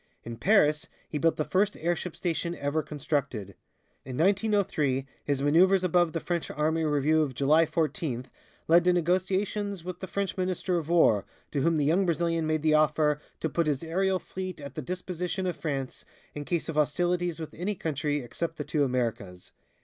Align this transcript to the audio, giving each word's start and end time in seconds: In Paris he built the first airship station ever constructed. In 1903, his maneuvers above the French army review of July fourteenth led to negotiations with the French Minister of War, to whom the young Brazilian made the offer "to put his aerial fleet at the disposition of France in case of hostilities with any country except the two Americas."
In 0.23 0.37
Paris 0.37 0.87
he 1.07 1.19
built 1.19 1.37
the 1.37 1.45
first 1.45 1.77
airship 1.77 2.15
station 2.15 2.55
ever 2.55 2.81
constructed. 2.81 3.53
In 4.03 4.17
1903, 4.17 5.05
his 5.25 5.43
maneuvers 5.43 5.83
above 5.83 6.11
the 6.13 6.19
French 6.19 6.49
army 6.49 6.83
review 6.83 7.21
of 7.21 7.35
July 7.35 7.67
fourteenth 7.67 8.27
led 8.67 8.83
to 8.85 8.93
negotiations 8.93 9.83
with 9.83 9.99
the 9.99 10.07
French 10.07 10.35
Minister 10.37 10.79
of 10.79 10.89
War, 10.89 11.25
to 11.51 11.61
whom 11.61 11.77
the 11.77 11.85
young 11.85 12.07
Brazilian 12.07 12.47
made 12.47 12.63
the 12.63 12.73
offer 12.73 13.21
"to 13.41 13.47
put 13.47 13.67
his 13.67 13.83
aerial 13.83 14.17
fleet 14.17 14.59
at 14.59 14.73
the 14.73 14.81
disposition 14.81 15.45
of 15.45 15.55
France 15.55 16.03
in 16.33 16.45
case 16.45 16.67
of 16.67 16.73
hostilities 16.77 17.39
with 17.39 17.53
any 17.53 17.75
country 17.75 18.21
except 18.21 18.57
the 18.57 18.63
two 18.63 18.83
Americas." 18.83 19.51